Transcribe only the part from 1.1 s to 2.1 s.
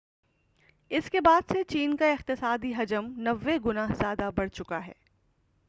کے بعد سے چین کا